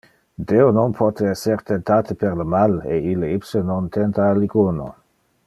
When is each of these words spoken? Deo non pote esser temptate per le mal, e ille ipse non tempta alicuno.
Deo 0.51 0.69
non 0.77 0.95
pote 1.01 1.27
esser 1.33 1.61
temptate 1.67 2.17
per 2.23 2.33
le 2.41 2.47
mal, 2.55 2.75
e 2.95 2.97
ille 3.13 3.31
ipse 3.35 3.63
non 3.69 3.87
tempta 3.99 4.27
alicuno. 4.33 4.91